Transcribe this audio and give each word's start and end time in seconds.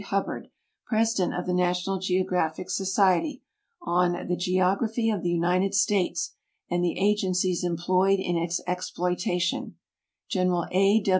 Hubbard, 0.03 0.49
President 0.87 1.35
of 1.35 1.45
the 1.45 1.53
National 1.53 1.99
Geographic 1.99 2.71
Society, 2.71 3.43
on 3.83 4.13
the 4.27 4.35
Geography 4.35 5.11
of 5.11 5.21
the 5.21 5.29
United 5.29 5.75
States 5.75 6.33
and 6.71 6.83
the 6.83 6.97
Agencies 6.97 7.63
employed 7.63 8.19
in 8.19 8.35
its 8.35 8.61
Exploitation; 8.65 9.75
General 10.27 10.65
A. 10.71 11.03